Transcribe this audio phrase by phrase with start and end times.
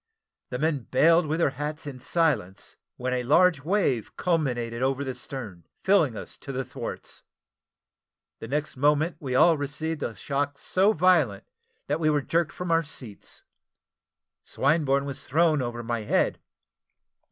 [0.49, 5.13] The men baled with their hats in silence, when a large wave culminated over the
[5.13, 7.21] stern, filling us up to our thwarts.
[8.39, 11.43] The next moment we all received a shock so violent,
[11.85, 13.43] that we were jerked from our seats.
[14.43, 16.39] Swinburne was thrown over my head.